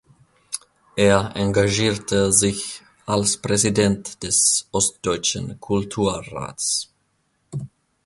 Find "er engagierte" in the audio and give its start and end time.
0.95-2.33